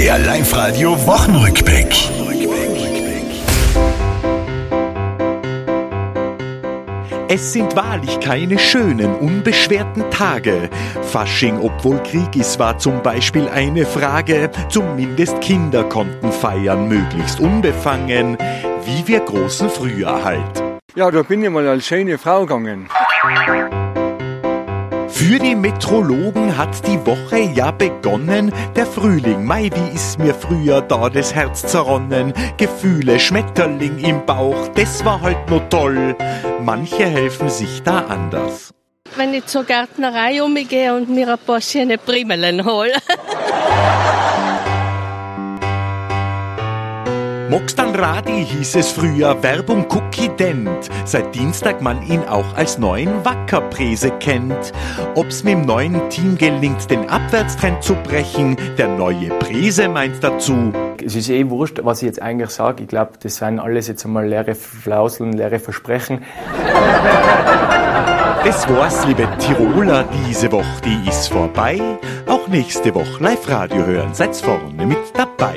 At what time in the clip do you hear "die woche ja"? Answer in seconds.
26.88-27.70